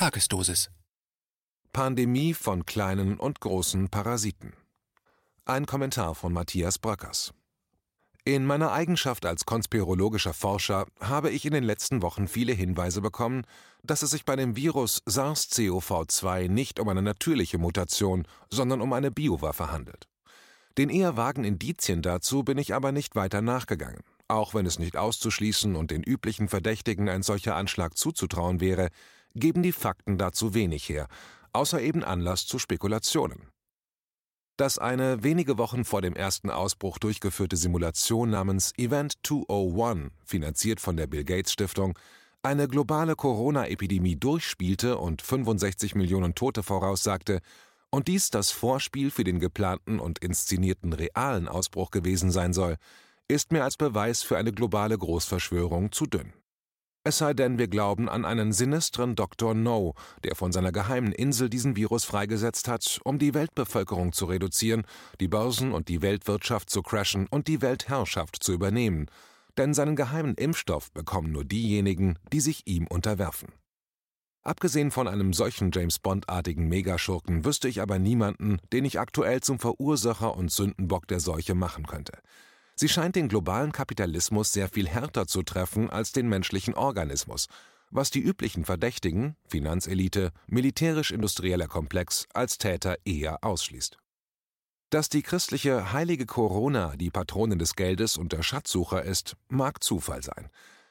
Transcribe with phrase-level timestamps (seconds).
[0.00, 0.70] Tagesdosis.
[1.74, 4.54] Pandemie von kleinen und großen Parasiten.
[5.44, 7.34] Ein Kommentar von Matthias Bröckers.
[8.24, 13.42] In meiner Eigenschaft als konspirologischer Forscher habe ich in den letzten Wochen viele Hinweise bekommen,
[13.82, 19.10] dass es sich bei dem Virus SARS-CoV-2 nicht um eine natürliche Mutation, sondern um eine
[19.10, 20.08] Biowaffe handelt.
[20.78, 24.00] Den eher vagen Indizien dazu bin ich aber nicht weiter nachgegangen.
[24.28, 28.88] Auch wenn es nicht auszuschließen und den üblichen Verdächtigen ein solcher Anschlag zuzutrauen wäre,
[29.34, 31.08] geben die Fakten dazu wenig her,
[31.52, 33.48] außer eben Anlass zu Spekulationen.
[34.56, 40.96] Dass eine wenige Wochen vor dem ersten Ausbruch durchgeführte Simulation namens Event 201, finanziert von
[40.96, 41.98] der Bill Gates Stiftung,
[42.42, 47.40] eine globale Corona-Epidemie durchspielte und 65 Millionen Tote voraussagte,
[47.90, 52.76] und dies das Vorspiel für den geplanten und inszenierten realen Ausbruch gewesen sein soll,
[53.26, 56.32] ist mir als Beweis für eine globale Großverschwörung zu dünn.
[57.02, 59.54] Es sei denn, wir glauben an einen sinistren Dr.
[59.54, 64.84] No, der von seiner geheimen Insel diesen Virus freigesetzt hat, um die Weltbevölkerung zu reduzieren,
[65.18, 69.06] die Börsen und die Weltwirtschaft zu crashen und die Weltherrschaft zu übernehmen.
[69.56, 73.48] Denn seinen geheimen Impfstoff bekommen nur diejenigen, die sich ihm unterwerfen.
[74.42, 79.58] Abgesehen von einem solchen James Bond-artigen Megaschurken wüsste ich aber niemanden, den ich aktuell zum
[79.58, 82.18] Verursacher und Sündenbock der Seuche machen könnte.
[82.80, 87.46] Sie scheint den globalen Kapitalismus sehr viel härter zu treffen als den menschlichen Organismus,
[87.90, 93.98] was die üblichen Verdächtigen Finanzelite, militärisch-industrieller Komplex als Täter eher ausschließt.
[94.88, 100.22] Dass die christliche heilige Corona die Patronin des Geldes und der Schatzsucher ist, mag Zufall
[100.22, 100.48] sein.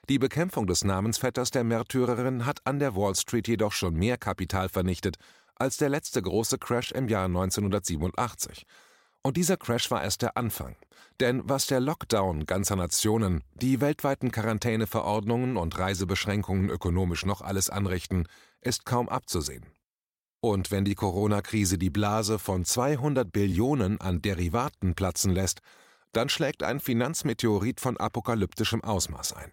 [0.10, 4.70] Die Bekämpfung des Namensvetters der Märtyrerin hat an der Wall Street jedoch schon mehr Kapital
[4.70, 5.17] vernichtet
[5.56, 8.67] als der letzte große Crash im Jahr 1987.
[9.22, 10.75] Und dieser Crash war erst der Anfang.
[11.20, 18.28] Denn was der Lockdown ganzer Nationen, die weltweiten Quarantäneverordnungen und Reisebeschränkungen ökonomisch noch alles anrichten,
[18.61, 19.66] ist kaum abzusehen.
[20.42, 25.60] Und wenn die Corona-Krise die Blase von 200 Billionen an Derivaten platzen lässt,
[26.14, 29.52] dann schlägt ein Finanzmeteorit von apokalyptischem Ausmaß ein.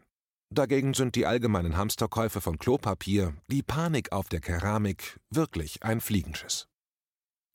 [0.50, 6.68] Dagegen sind die allgemeinen Hamsterkäufe von Klopapier, die Panik auf der Keramik wirklich ein Fliegenschiss.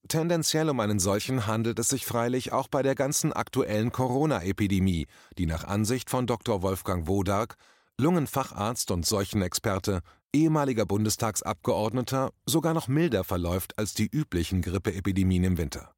[0.08, 5.08] Tendenziell um einen solchen handelt es sich freilich auch bei der ganzen aktuellen Corona-Epidemie,
[5.38, 6.62] die nach Ansicht von Dr.
[6.62, 7.56] Wolfgang Wodark,
[7.98, 10.02] Lungenfacharzt und Seuchenexperte,
[10.34, 15.94] ehemaliger Bundestagsabgeordneter, sogar noch milder verläuft als die üblichen Grippeepidemien im Winter.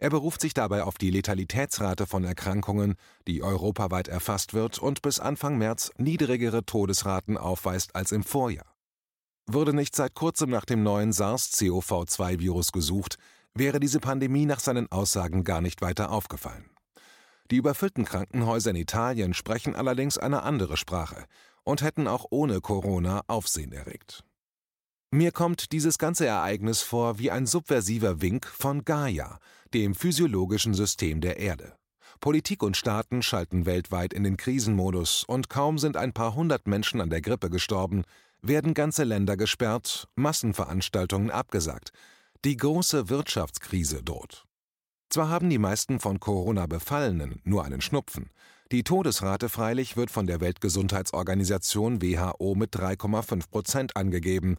[0.00, 2.94] Er beruft sich dabei auf die Letalitätsrate von Erkrankungen,
[3.26, 8.76] die europaweit erfasst wird und bis Anfang März niedrigere Todesraten aufweist als im Vorjahr.
[9.46, 13.16] Wurde nicht seit kurzem nach dem neuen SARS-CoV-2-Virus gesucht,
[13.58, 16.70] wäre diese Pandemie nach seinen Aussagen gar nicht weiter aufgefallen.
[17.50, 21.24] Die überfüllten Krankenhäuser in Italien sprechen allerdings eine andere Sprache
[21.64, 24.24] und hätten auch ohne Corona Aufsehen erregt.
[25.10, 29.38] Mir kommt dieses ganze Ereignis vor wie ein subversiver Wink von Gaia,
[29.72, 31.74] dem physiologischen System der Erde.
[32.20, 37.00] Politik und Staaten schalten weltweit in den Krisenmodus und kaum sind ein paar hundert Menschen
[37.00, 38.04] an der Grippe gestorben,
[38.42, 41.92] werden ganze Länder gesperrt, Massenveranstaltungen abgesagt,
[42.44, 44.46] die große Wirtschaftskrise droht.
[45.10, 48.30] Zwar haben die meisten von Corona Befallenen nur einen Schnupfen,
[48.70, 54.56] die Todesrate freilich wird von der Weltgesundheitsorganisation WHO mit 3,5 Prozent angegeben,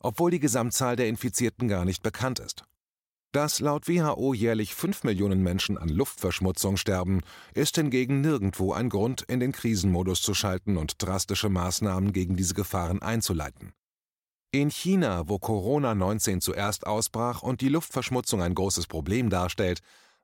[0.00, 2.64] obwohl die Gesamtzahl der Infizierten gar nicht bekannt ist.
[3.30, 7.20] Dass laut WHO jährlich 5 Millionen Menschen an Luftverschmutzung sterben,
[7.54, 12.54] ist hingegen nirgendwo ein Grund, in den Krisenmodus zu schalten und drastische Maßnahmen gegen diese
[12.54, 13.72] Gefahren einzuleiten.
[14.54, 19.80] In China, wo Corona-19 zuerst ausbrach und die Luftverschmutzung ein großes Problem darstellt,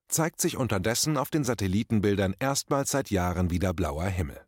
[0.06, 4.38] zeigt sich unterdessen auf den Satellitenbildern erstmals seit Jahren wieder blauer Himmel.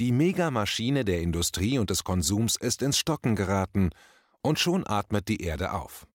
[0.00, 3.90] Die Megamaschine der Industrie und des Konsums ist ins Stocken geraten,
[4.42, 6.08] und schon atmet die Erde auf.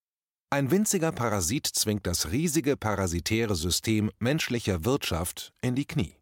[0.50, 6.21] Ein winziger Parasit zwingt das riesige parasitäre System menschlicher Wirtschaft in die Knie.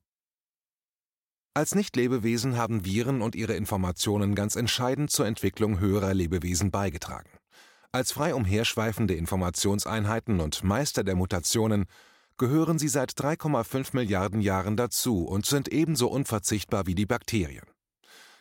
[1.60, 7.30] Als Nichtlebewesen haben Viren und ihre Informationen ganz entscheidend zur Entwicklung höherer Lebewesen beigetragen.
[7.92, 11.88] Als frei umherschweifende Informationseinheiten und Meister der Mutationen
[12.38, 17.66] gehören sie seit 3,5 Milliarden Jahren dazu und sind ebenso unverzichtbar wie die Bakterien.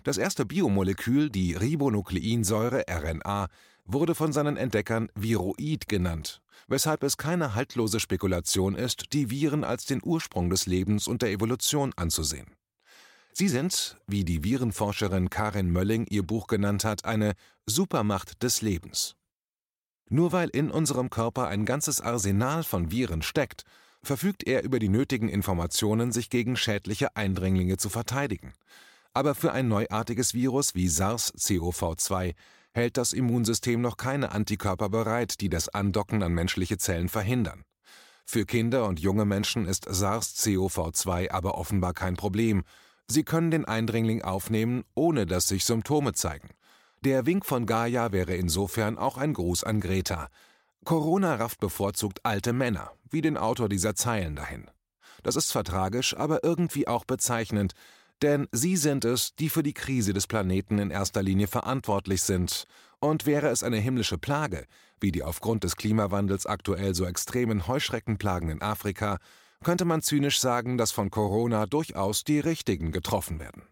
[0.05, 3.49] Das erste Biomolekül, die Ribonukleinsäure RNA,
[3.85, 9.87] wurde von seinen Entdeckern Viroid genannt, weshalb es keine haltlose Spekulation ist, die Viren als
[9.87, 12.58] den Ursprung des Lebens und der Evolution anzusehen.
[13.41, 17.35] Sie sind, wie die Virenforscherin Karin Mölling ihr Buch genannt hat, eine
[17.67, 19.15] Supermacht des Lebens.
[20.11, 23.63] Nur weil in unserem Körper ein ganzes Arsenal von Viren steckt,
[24.03, 28.55] verfügt er über die nötigen Informationen, sich gegen schädliche Eindringlinge zu verteidigen.
[29.15, 32.35] Aber für ein neuartiges Virus wie SARS-CoV-2
[32.73, 37.63] hält das Immunsystem noch keine Antikörper bereit, die das Andocken an menschliche Zellen verhindern.
[38.25, 42.65] Für Kinder und junge Menschen ist SARS-CoV-2 aber offenbar kein Problem.
[43.11, 46.51] Sie können den Eindringling aufnehmen, ohne dass sich Symptome zeigen.
[47.05, 50.29] Der Wink von Gaia wäre insofern auch ein Gruß an Greta.
[50.85, 54.71] Corona rafft bevorzugt alte Männer, wie den Autor dieser Zeilen dahin.
[55.23, 57.73] Das ist zwar tragisch, aber irgendwie auch bezeichnend,
[58.21, 62.65] denn sie sind es, die für die Krise des Planeten in erster Linie verantwortlich sind.
[63.01, 64.67] Und wäre es eine himmlische Plage,
[65.01, 69.19] wie die aufgrund des Klimawandels aktuell so extremen Heuschreckenplagen in Afrika,
[69.65, 73.63] könnte man zynisch sagen, dass von Corona durchaus die Richtigen getroffen werden.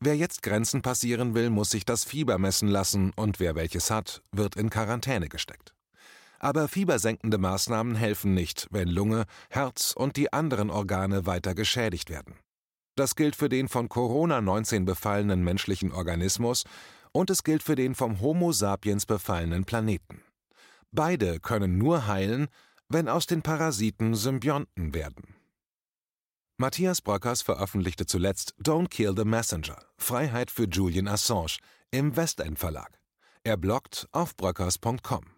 [0.00, 4.22] Wer jetzt Grenzen passieren will, muss sich das Fieber messen lassen und wer welches hat,
[4.30, 5.74] wird in Quarantäne gesteckt.
[6.38, 12.36] Aber fiebersenkende Maßnahmen helfen nicht, wenn Lunge, Herz und die anderen Organe weiter geschädigt werden.
[12.94, 16.64] Das gilt für den von Corona-19 befallenen menschlichen Organismus
[17.12, 20.22] und es gilt für den vom Homo sapiens befallenen Planeten.
[20.92, 22.48] Beide können nur heilen,
[22.88, 25.34] wenn aus den Parasiten Symbionten werden.
[26.56, 31.58] Matthias Bröckers veröffentlichte zuletzt Don't Kill the Messenger– Freiheit für Julian Assange
[31.90, 32.98] im Westend Verlag.
[33.44, 35.37] Er bloggt auf bröckers.com.